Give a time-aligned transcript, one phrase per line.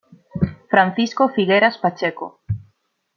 [0.71, 2.39] Francisco Figueras Pacheco.